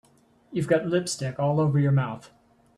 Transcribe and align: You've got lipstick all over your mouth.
You've 0.51 0.65
got 0.67 0.87
lipstick 0.87 1.37
all 1.39 1.59
over 1.59 1.77
your 1.77 1.91
mouth. 1.91 2.31